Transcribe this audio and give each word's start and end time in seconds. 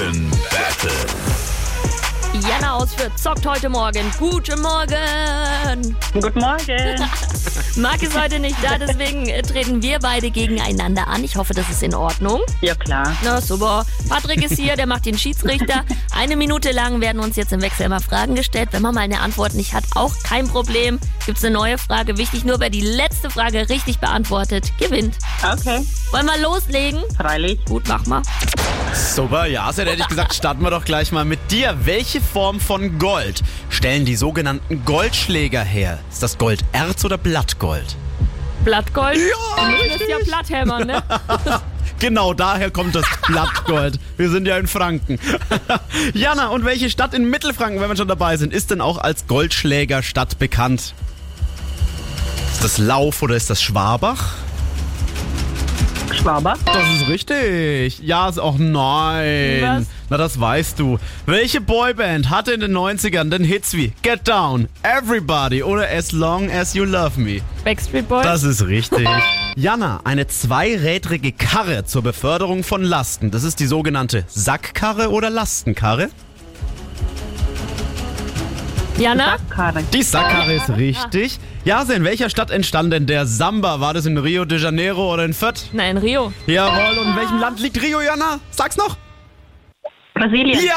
Franken 0.00 0.30
Battle. 0.50 0.90
Jana 2.48 2.76
aus 2.76 2.94
für 2.94 3.14
zockt 3.16 3.46
heute 3.46 3.68
Morgen. 3.68 4.10
Guten 4.18 4.62
Morgen. 4.62 5.94
Guten 6.14 6.40
Morgen. 6.40 7.06
Marc 7.76 8.02
ist 8.02 8.18
heute 8.18 8.38
nicht 8.38 8.56
da, 8.62 8.78
deswegen 8.78 9.28
äh, 9.28 9.42
treten 9.42 9.82
wir 9.82 9.98
beide 9.98 10.30
gegeneinander 10.30 11.06
an. 11.06 11.22
Ich 11.22 11.36
hoffe, 11.36 11.52
das 11.52 11.68
ist 11.68 11.82
in 11.82 11.94
Ordnung. 11.94 12.40
Ja 12.62 12.74
klar. 12.74 13.14
Na 13.22 13.42
super. 13.42 13.84
Patrick 14.08 14.42
ist 14.42 14.58
hier, 14.58 14.74
der 14.74 14.86
macht 14.86 15.04
den 15.04 15.18
Schiedsrichter. 15.18 15.84
Eine 16.16 16.36
Minute 16.36 16.72
lang 16.72 17.02
werden 17.02 17.20
uns 17.20 17.36
jetzt 17.36 17.52
im 17.52 17.60
Wechsel 17.60 17.84
immer 17.84 18.00
Fragen 18.00 18.34
gestellt. 18.34 18.70
Wenn 18.72 18.80
man 18.80 18.94
mal 18.94 19.02
eine 19.02 19.20
Antwort 19.20 19.52
nicht 19.52 19.74
hat, 19.74 19.84
auch 19.96 20.14
kein 20.22 20.48
Problem. 20.48 20.98
Gibt's 21.26 21.44
eine 21.44 21.52
neue 21.52 21.76
Frage. 21.76 22.16
Wichtig 22.16 22.46
nur, 22.46 22.58
wer 22.58 22.70
die 22.70 22.80
letzte 22.80 23.28
Frage 23.28 23.68
richtig 23.68 23.98
beantwortet, 23.98 24.72
gewinnt. 24.78 25.16
Okay, 25.42 25.84
Wollen 26.10 26.26
wir 26.26 26.38
loslegen? 26.38 27.02
freilich. 27.18 27.62
Gut, 27.66 27.86
mach 27.86 28.06
mal. 28.06 28.22
Super, 29.00 29.46
ja, 29.46 29.64
also 29.64 29.82
hätte 29.82 30.02
ich 30.02 30.08
gesagt, 30.08 30.34
starten 30.34 30.62
wir 30.62 30.70
doch 30.70 30.84
gleich 30.84 31.10
mal 31.10 31.24
mit 31.24 31.38
dir. 31.50 31.74
Welche 31.84 32.20
Form 32.20 32.60
von 32.60 32.98
Gold 32.98 33.42
stellen 33.70 34.04
die 34.04 34.14
sogenannten 34.14 34.84
Goldschläger 34.84 35.62
her? 35.62 35.98
Ist 36.10 36.22
das 36.22 36.38
Golderz 36.38 37.04
oder 37.04 37.18
Blattgold? 37.18 37.96
Blattgold. 38.64 39.16
Ja, 39.16 39.70
Das 39.88 40.00
ist 40.00 40.08
ja 40.08 40.16
Blatthämmer, 40.24 40.84
ne? 40.84 41.02
Genau 41.98 42.32
daher 42.32 42.70
kommt 42.70 42.94
das 42.94 43.04
Blattgold. 43.26 43.98
Wir 44.16 44.30
sind 44.30 44.46
ja 44.46 44.56
in 44.56 44.66
Franken. 44.66 45.18
Jana, 46.14 46.48
und 46.48 46.64
welche 46.64 46.88
Stadt 46.88 47.12
in 47.12 47.28
Mittelfranken, 47.28 47.78
wenn 47.80 47.90
wir 47.90 47.96
schon 47.96 48.08
dabei 48.08 48.38
sind, 48.38 48.54
ist 48.54 48.70
denn 48.70 48.80
auch 48.80 48.96
als 48.96 49.26
Goldschlägerstadt 49.26 50.38
bekannt? 50.38 50.94
Ist 52.54 52.64
das 52.64 52.78
Lauf 52.78 53.20
oder 53.20 53.34
ist 53.36 53.50
das 53.50 53.60
Schwabach? 53.62 54.32
Schwaber. 56.20 56.54
Das 56.66 57.00
ist 57.00 57.08
richtig. 57.08 58.00
Ja, 58.00 58.28
ist 58.28 58.38
auch 58.38 58.58
nein. 58.58 59.62
Was? 59.62 59.86
Na, 60.10 60.18
das 60.18 60.38
weißt 60.38 60.78
du. 60.78 60.98
Welche 61.24 61.62
Boyband 61.62 62.28
hatte 62.28 62.52
in 62.52 62.60
den 62.60 62.76
90ern 62.76 63.30
den 63.30 63.42
Hits 63.42 63.72
wie 63.72 63.92
Get 64.02 64.28
Down, 64.28 64.68
Everybody 64.82 65.62
oder 65.62 65.88
As 65.90 66.12
Long 66.12 66.50
As 66.50 66.74
You 66.74 66.84
Love 66.84 67.18
Me? 67.18 67.40
Backstreet 67.64 68.06
Boys. 68.06 68.22
Das 68.24 68.42
ist 68.42 68.66
richtig. 68.66 69.08
Jana, 69.56 70.00
eine 70.04 70.26
zweirädrige 70.26 71.32
Karre 71.32 71.86
zur 71.86 72.02
Beförderung 72.02 72.64
von 72.64 72.82
Lasten. 72.82 73.30
Das 73.30 73.42
ist 73.42 73.58
die 73.58 73.66
sogenannte 73.66 74.24
Sackkarre 74.28 75.10
oder 75.10 75.30
Lastenkarre? 75.30 76.10
Jana? 79.00 79.38
Sackkarre. 79.38 79.82
Die 79.92 80.02
Sackkarre 80.02 80.54
ist 80.54 80.68
richtig. 80.70 81.38
Jase, 81.64 81.94
in 81.94 82.04
welcher 82.04 82.28
Stadt 82.30 82.50
entstand 82.50 82.92
denn 82.92 83.06
der 83.06 83.26
Samba? 83.26 83.80
War 83.80 83.94
das 83.94 84.06
in 84.06 84.18
Rio 84.18 84.44
de 84.44 84.58
Janeiro 84.58 85.12
oder 85.12 85.24
in 85.24 85.32
Fürth? 85.34 85.68
Nein, 85.72 85.96
Rio. 85.96 86.32
Jawohl, 86.46 86.98
und 86.98 87.08
in 87.08 87.16
welchem 87.16 87.38
Land 87.38 87.60
liegt 87.60 87.80
Rio, 87.82 88.00
Jana? 88.00 88.40
Sag's 88.50 88.76
noch. 88.76 88.96
Brasilien. 90.14 90.58
Ja, 90.66 90.74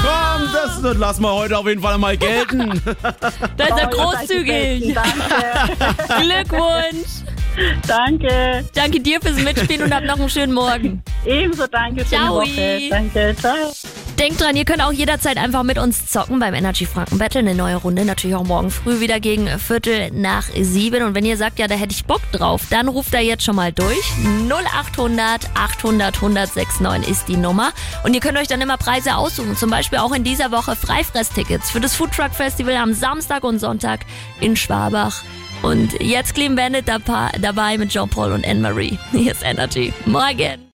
komm, 0.00 0.48
das, 0.52 0.80
das 0.80 0.96
lassen 0.96 1.22
wir 1.22 1.32
heute 1.32 1.58
auf 1.58 1.66
jeden 1.66 1.80
Fall 1.82 1.98
mal 1.98 2.16
gelten. 2.16 2.80
Da 3.56 3.64
ist 3.66 3.78
er 3.78 3.88
Oh, 3.88 3.90
die 3.90 3.96
großzügig. 3.96 4.94
Besten. 4.94 4.94
Danke. 4.94 6.22
Glückwunsch. 6.22 7.08
danke. 7.86 8.64
Danke 8.74 9.00
dir 9.00 9.20
fürs 9.20 9.36
Mitspielen 9.36 9.82
und 9.84 9.94
hab 9.94 10.04
noch 10.04 10.18
einen 10.20 10.30
schönen 10.30 10.52
Morgen. 10.52 11.02
Ebenso 11.24 11.66
danke. 11.66 12.06
Ciao. 12.06 12.36
Woche. 12.36 12.88
Danke. 12.90 13.34
Ciao. 13.40 13.72
Denkt 14.20 14.38
dran, 14.42 14.54
ihr 14.54 14.66
könnt 14.66 14.82
auch 14.82 14.92
jederzeit 14.92 15.38
einfach 15.38 15.62
mit 15.62 15.78
uns 15.78 16.06
zocken 16.08 16.40
beim 16.40 16.52
Energy 16.52 16.84
Franken 16.84 17.16
Battle. 17.16 17.38
Eine 17.38 17.54
neue 17.54 17.76
Runde, 17.76 18.04
natürlich 18.04 18.36
auch 18.36 18.44
morgen 18.44 18.70
früh 18.70 19.00
wieder 19.00 19.18
gegen 19.18 19.48
Viertel 19.58 20.10
nach 20.10 20.44
sieben. 20.60 21.02
Und 21.04 21.14
wenn 21.14 21.24
ihr 21.24 21.38
sagt, 21.38 21.58
ja, 21.58 21.66
da 21.66 21.74
hätte 21.74 21.94
ich 21.94 22.04
Bock 22.04 22.20
drauf, 22.30 22.64
dann 22.68 22.88
ruft 22.88 23.14
da 23.14 23.18
jetzt 23.18 23.44
schon 23.44 23.56
mal 23.56 23.72
durch. 23.72 24.12
0800 24.50 25.48
800 25.54 26.14
1069 26.16 27.10
ist 27.10 27.28
die 27.28 27.38
Nummer. 27.38 27.72
Und 28.04 28.12
ihr 28.12 28.20
könnt 28.20 28.36
euch 28.36 28.46
dann 28.46 28.60
immer 28.60 28.76
Preise 28.76 29.16
aussuchen. 29.16 29.56
Zum 29.56 29.70
Beispiel 29.70 29.98
auch 30.00 30.12
in 30.12 30.22
dieser 30.22 30.52
Woche 30.52 30.76
Freifresstickets 30.76 31.70
für 31.70 31.80
das 31.80 31.94
Food 31.94 32.12
Truck 32.12 32.34
Festival 32.34 32.76
am 32.76 32.92
Samstag 32.92 33.42
und 33.42 33.58
Sonntag 33.58 34.00
in 34.42 34.54
Schwabach. 34.54 35.22
Und 35.62 35.98
jetzt 35.98 36.34
Clean 36.34 36.54
Bandit 36.54 36.84
dabei 36.88 37.78
mit 37.78 37.88
Jean-Paul 37.88 38.32
und 38.32 38.46
Anne-Marie. 38.46 38.98
Hier 39.12 39.32
ist 39.32 39.42
Energy. 39.42 39.94
Morgen. 40.04 40.68